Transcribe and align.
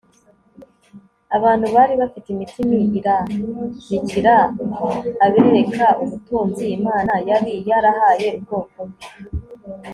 abantu 1.37 1.65
bari 1.75 1.93
bafite 2.01 2.27
imitima 2.31 2.73
irarikira 2.99 4.35
abereka 5.25 5.85
ubutunzi 6.03 6.63
imana 6.77 7.13
yari 7.29 7.53
yarahaye 7.69 8.27
ubwoko 8.37 8.77
bwe 8.89 9.05